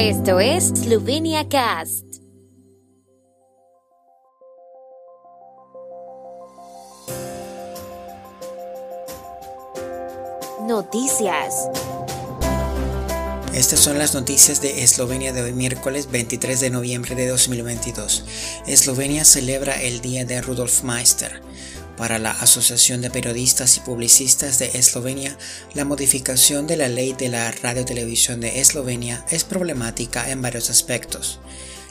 Esto 0.00 0.38
es 0.38 0.68
Slovenia 0.68 1.48
Cast. 1.48 2.04
Noticias. 10.68 11.68
Estas 13.52 13.80
son 13.80 13.98
las 13.98 14.14
noticias 14.14 14.62
de 14.62 14.84
Eslovenia 14.84 15.32
de 15.32 15.42
hoy 15.42 15.52
miércoles 15.52 16.08
23 16.12 16.60
de 16.60 16.70
noviembre 16.70 17.16
de 17.16 17.26
2022. 17.26 18.24
Eslovenia 18.68 19.24
celebra 19.24 19.82
el 19.82 20.00
Día 20.00 20.24
de 20.24 20.40
Rudolf 20.40 20.84
Meister. 20.84 21.42
Para 21.98 22.20
la 22.20 22.30
Asociación 22.30 23.00
de 23.00 23.10
Periodistas 23.10 23.76
y 23.76 23.80
Publicistas 23.80 24.60
de 24.60 24.70
Eslovenia, 24.74 25.36
la 25.74 25.84
modificación 25.84 26.68
de 26.68 26.76
la 26.76 26.88
ley 26.88 27.12
de 27.12 27.28
la 27.28 27.50
radiotelevisión 27.50 28.40
de 28.40 28.60
Eslovenia 28.60 29.26
es 29.32 29.42
problemática 29.42 30.30
en 30.30 30.40
varios 30.40 30.70
aspectos. 30.70 31.40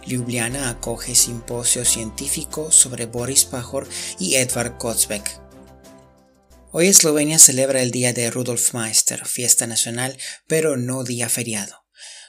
Ljubljana 0.05 0.69
acoge 0.69 1.13
simposio 1.13 1.83
científico 1.83 2.71
sobre 2.71 3.05
Boris 3.05 3.43
Pajor 3.43 3.85
y 4.17 4.35
Edvard 4.35 4.77
Kozbek. 4.77 5.41
Hoy 6.71 6.87
Eslovenia 6.87 7.37
celebra 7.37 7.81
el 7.81 7.91
día 7.91 8.13
de 8.13 8.31
Rudolf 8.31 8.73
Meister, 8.73 9.25
fiesta 9.25 9.67
nacional, 9.67 10.17
pero 10.47 10.77
no 10.77 11.03
día 11.03 11.27
feriado 11.27 11.86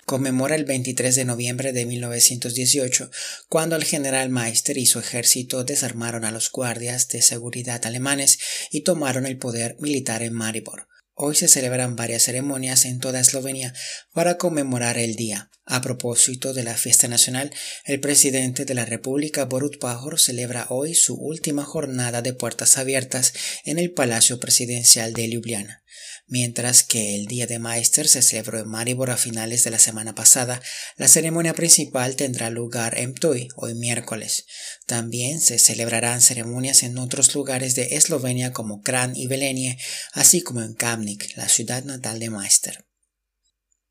conmemora 0.08 0.56
el 0.56 0.64
23 0.64 1.14
de 1.14 1.26
noviembre 1.26 1.74
de 1.74 1.84
1918, 1.84 3.10
cuando 3.50 3.76
el 3.76 3.84
general 3.84 4.30
Meister 4.30 4.78
y 4.78 4.86
su 4.86 4.98
ejército 4.98 5.64
desarmaron 5.64 6.24
a 6.24 6.30
los 6.30 6.50
guardias 6.50 7.08
de 7.08 7.20
seguridad 7.20 7.84
alemanes 7.84 8.38
y 8.70 8.80
tomaron 8.80 9.26
el 9.26 9.36
poder 9.36 9.76
militar 9.80 10.22
en 10.22 10.32
Maribor. 10.32 10.88
Hoy 11.20 11.34
se 11.34 11.48
celebran 11.48 11.96
varias 11.96 12.22
ceremonias 12.22 12.84
en 12.84 13.00
toda 13.00 13.18
Eslovenia 13.18 13.74
para 14.12 14.38
conmemorar 14.38 14.98
el 14.98 15.16
día. 15.16 15.50
A 15.66 15.80
propósito 15.80 16.54
de 16.54 16.62
la 16.62 16.74
fiesta 16.74 17.08
nacional, 17.08 17.52
el 17.84 17.98
presidente 17.98 18.64
de 18.64 18.74
la 18.74 18.84
República, 18.84 19.44
Borut 19.44 19.80
Pajor, 19.80 20.20
celebra 20.20 20.68
hoy 20.70 20.94
su 20.94 21.16
última 21.16 21.64
jornada 21.64 22.22
de 22.22 22.34
puertas 22.34 22.78
abiertas 22.78 23.32
en 23.64 23.80
el 23.80 23.90
Palacio 23.90 24.38
Presidencial 24.38 25.12
de 25.12 25.26
Ljubljana. 25.26 25.82
Mientras 26.28 26.84
que 26.84 27.16
el 27.16 27.26
Día 27.26 27.48
de 27.48 27.58
Meister 27.58 28.06
se 28.06 28.22
celebró 28.22 28.60
en 28.60 28.68
Maribor 28.68 29.10
a 29.10 29.16
finales 29.16 29.64
de 29.64 29.70
la 29.70 29.78
semana 29.80 30.14
pasada, 30.14 30.62
la 30.96 31.08
ceremonia 31.08 31.52
principal 31.52 32.14
tendrá 32.14 32.48
lugar 32.50 32.96
en 32.96 33.14
Ptuj 33.14 33.48
hoy 33.56 33.74
miércoles. 33.74 34.46
También 34.88 35.42
se 35.42 35.58
celebrarán 35.58 36.22
ceremonias 36.22 36.82
en 36.82 36.96
otros 36.96 37.34
lugares 37.34 37.74
de 37.74 37.96
Eslovenia 37.96 38.54
como 38.54 38.80
Kran 38.80 39.14
y 39.14 39.26
Belenie, 39.26 39.76
así 40.14 40.40
como 40.40 40.62
en 40.62 40.72
Kamnik, 40.72 41.36
la 41.36 41.46
ciudad 41.50 41.84
natal 41.84 42.18
de 42.18 42.30
Meister. 42.30 42.87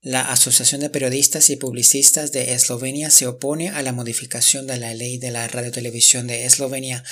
La 0.07 0.21
Asociación 0.21 0.79
de 0.79 0.89
Periodistas 0.89 1.49
y 1.49 1.57
Publicistas 1.57 2.31
de 2.31 2.53
Eslovenia 2.53 3.09
se 3.09 3.27
opone 3.27 3.71
a 3.71 3.81
la 3.81 3.91
modificación 3.91 4.65
de 4.65 4.77
la 4.77 4.93
ley 4.93 5.17
de 5.17 5.31
la 5.31 5.45
radiotelevisión 5.49 6.27
de 6.27 6.45
Eslovenia 6.45 7.03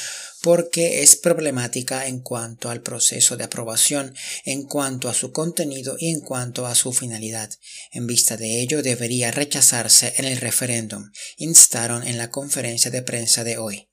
porque 0.41 1.03
es 1.03 1.17
problemática 1.17 2.07
en 2.07 2.21
cuanto 2.21 2.69
al 2.69 2.81
proceso 2.81 3.35
de 3.35 3.43
aprobación, 3.43 4.16
en 4.45 4.63
cuanto 4.63 5.09
a 5.09 5.13
su 5.13 5.33
contenido 5.33 5.97
y 5.99 6.09
en 6.09 6.21
cuanto 6.21 6.67
a 6.67 6.73
su 6.73 6.93
finalidad. 6.93 7.49
En 7.91 8.07
vista 8.07 8.38
de 8.38 8.61
ello 8.61 8.81
debería 8.81 9.29
rechazarse 9.29 10.13
en 10.16 10.23
el 10.23 10.38
referéndum, 10.38 11.11
instaron 11.35 12.07
en 12.07 12.17
la 12.17 12.31
conferencia 12.31 12.91
de 12.91 13.01
prensa 13.01 13.43
de 13.43 13.57
hoy. 13.57 13.89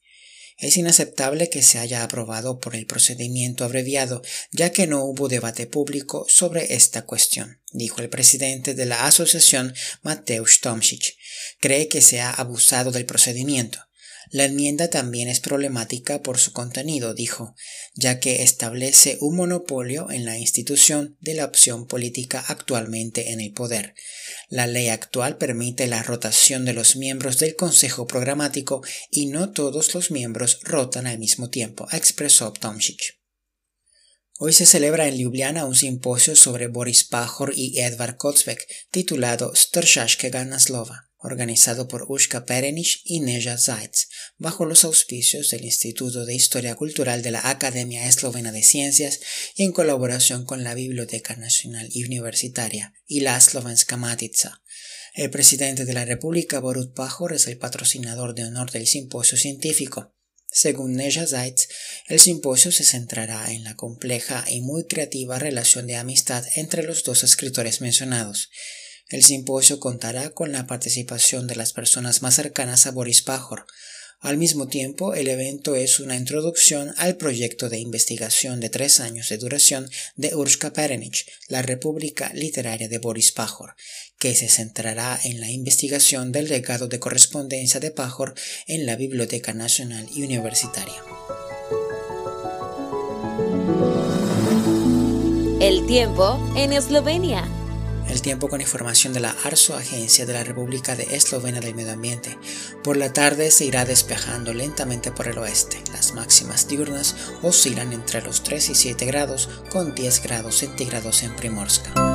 Es 0.63 0.77
inaceptable 0.77 1.51
que 1.51 1.61
se 1.61 1.81
haya 1.81 2.05
aprobado 2.05 2.61
por 2.61 2.77
el 2.77 2.87
procedimiento 2.87 3.65
abreviado, 3.65 4.23
ya 4.53 4.71
que 4.71 4.87
no 4.87 5.05
hubo 5.05 5.27
debate 5.27 5.67
público 5.67 6.25
sobre 6.29 6.75
esta 6.75 7.05
cuestión, 7.05 7.61
dijo 7.73 8.01
el 8.01 8.09
presidente 8.09 8.73
de 8.73 8.87
la 8.87 9.05
asociación 9.07 9.75
Mateusz 10.03 10.61
Tomšić. 10.63 11.17
Cree 11.59 11.89
que 11.89 12.01
se 12.01 12.21
ha 12.21 12.31
abusado 12.31 12.93
del 12.93 13.07
procedimiento. 13.07 13.81
La 14.31 14.45
enmienda 14.45 14.89
también 14.89 15.29
es 15.29 15.41
problemática 15.41 16.23
por 16.23 16.39
su 16.39 16.53
contenido, 16.53 17.15
dijo, 17.15 17.55
ya 17.95 18.21
que 18.21 18.43
establece 18.43 19.19
un 19.21 19.37
monopolio 19.37 20.11
en 20.11 20.25
la 20.25 20.39
institución 20.39 21.17
de 21.21 21.35
la 21.35 21.45
opción 21.45 21.87
política 21.87 22.45
actualmente 22.47 23.33
en 23.33 23.41
el 23.41 23.53
poder. 23.53 23.95
La 24.49 24.67
ley 24.67 24.89
actual 24.89 25.39
permite 25.39 25.87
la 25.87 26.03
rotación 26.03 26.65
de 26.65 26.73
los 26.73 26.97
miembros 26.97 27.39
del 27.39 27.57
Consejo 27.57 28.07
Programático 28.07 28.83
y 29.11 29.27
no 29.27 29.53
todos 29.53 29.95
los 29.95 30.11
miembros 30.11 30.61
rotan 30.63 31.07
al 31.07 31.19
mismo 31.19 31.51
tiempo, 31.51 31.89
expresó 31.93 32.53
Tomšić. 32.53 33.22
Hoy 34.45 34.53
se 34.53 34.67
celebra 34.67 35.07
en 35.07 35.19
Ljubljana 35.19 35.67
un 35.67 35.77
simposio 35.77 36.35
sobre 36.35 36.67
Boris 36.67 37.05
Pajor 37.05 37.53
y 37.55 37.79
Edvard 37.79 38.17
Kozbek 38.17 38.67
titulado 38.91 39.55
Stršaškega 39.55 40.45
naslova 40.45 41.13
organizado 41.19 41.87
por 41.87 42.07
Ushka 42.09 42.45
Perenich 42.45 43.03
y 43.05 43.21
Neja 43.21 43.57
Zaitz, 43.57 44.09
bajo 44.39 44.65
los 44.65 44.83
auspicios 44.83 45.51
del 45.51 45.65
Instituto 45.65 46.27
de 46.27 46.35
Historia 46.35 46.75
Cultural 46.75 47.23
de 47.23 47.31
la 47.31 47.49
Academia 47.49 48.09
Eslovena 48.09 48.51
de 48.51 48.65
Ciencias 48.65 49.21
y 49.55 49.63
en 49.63 49.71
colaboración 49.71 50.45
con 50.45 50.65
la 50.65 50.75
Biblioteca 50.75 51.37
Nacional 51.37 51.89
y 51.93 52.03
Universitaria 52.03 52.95
y 53.07 53.21
la 53.21 53.41
Slovenska 53.41 53.97
Matica. 53.97 54.61
El 55.15 55.31
presidente 55.31 55.85
de 55.85 55.93
la 55.93 56.05
República, 56.05 56.59
Borut 56.59 56.97
Pajor, 56.97 57.33
es 57.33 57.47
el 57.47 57.59
patrocinador 57.59 58.35
de 58.35 58.43
honor 58.43 58.73
del 58.73 58.89
simposio 58.89 59.39
científico. 59.39 60.17
Según 60.55 60.97
Neja 60.97 61.27
Zaitz, 61.27 61.67
el 62.09 62.21
simposio 62.21 62.73
se 62.73 62.85
centrará 62.85 63.53
en 63.53 63.65
la 63.65 63.77
compleja 63.77 64.45
y 64.49 64.61
muy 64.61 64.85
creativa 64.85 65.39
relación 65.39 65.87
de 65.87 65.97
amistad 65.97 66.45
entre 66.57 66.83
los 66.83 67.05
dos 67.05 67.23
escritores 67.25 67.81
mencionados, 67.81 68.51
el 69.13 69.23
simposio 69.23 69.79
contará 69.79 70.31
con 70.31 70.53
la 70.53 70.67
participación 70.67 71.47
de 71.47 71.55
las 71.55 71.75
personas 71.75 72.23
más 72.23 72.37
cercanas 72.37 72.87
a 72.87 72.93
Boris 72.93 73.21
Pajor. 73.21 73.67
Al 74.21 74.39
mismo 74.39 74.69
tiempo, 74.69 75.13
el 75.15 75.29
evento 75.29 75.75
es 75.75 76.01
una 76.01 76.17
introducción 76.17 76.95
al 76.97 77.19
proyecto 77.19 77.69
de 77.69 77.79
investigación 77.79 78.59
de 78.59 78.71
tres 78.71 79.01
años 79.01 79.29
de 79.29 79.37
duración 79.37 79.91
de 80.17 80.35
Urshka 80.35 80.73
Perenich, 80.73 81.27
la 81.49 81.61
República 81.61 82.33
Literaria 82.33 82.89
de 82.89 82.99
Boris 82.99 83.33
Pajor, 83.33 83.75
que 84.19 84.35
se 84.35 84.49
centrará 84.49 85.21
en 85.25 85.41
la 85.41 85.51
investigación 85.51 86.33
del 86.33 86.49
legado 86.49 86.89
de 86.89 86.99
correspondencia 86.99 87.81
de 87.81 87.91
Pajor 87.91 88.35
en 88.67 88.87
la 88.87 88.97
Biblioteca 88.97 89.53
Nacional 89.53 90.09
y 90.15 90.23
Universitaria. 90.23 91.22
El 95.63 95.87
tiempo 95.87 96.41
en 96.57 96.73
Eslovenia. 96.73 97.45
El 98.09 98.21
tiempo 98.21 98.49
con 98.49 98.61
información 98.61 99.13
de 99.13 99.21
la 99.21 99.37
ARSO, 99.45 99.77
Agencia 99.77 100.27
de 100.27 100.33
la 100.33 100.43
República 100.43 100.97
de 100.97 101.15
Eslovenia 101.15 101.61
del 101.61 101.77
Medio 101.77 101.93
Ambiente. 101.93 102.37
Por 102.83 102.97
la 102.97 103.13
tarde 103.13 103.49
se 103.53 103.67
irá 103.67 103.85
despejando 103.85 104.53
lentamente 104.53 105.13
por 105.13 105.29
el 105.29 105.39
oeste. 105.39 105.81
Las 105.93 106.15
máximas 106.15 106.67
diurnas 106.67 107.15
oscilan 107.43 107.93
entre 107.93 108.23
los 108.23 108.43
3 108.43 108.71
y 108.71 108.75
7 108.75 109.07
grados, 109.07 109.49
con 109.71 109.95
10 109.95 110.25
grados 110.25 110.57
centígrados 110.57 111.23
en 111.23 111.37
Primorska. 111.37 112.12